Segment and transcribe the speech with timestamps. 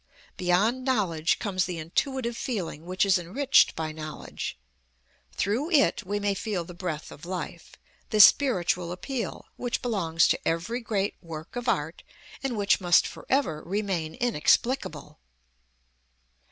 [0.35, 4.57] Beyond knowledge comes the intuitive feeling which is enriched by knowledge.
[5.31, 7.73] Through it we may feel the breath of life,
[8.09, 12.01] the spiritual appeal, which belongs to every great work of art
[12.41, 15.19] and which must forever remain inexplicable.